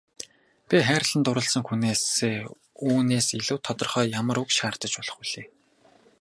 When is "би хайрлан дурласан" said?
0.67-1.63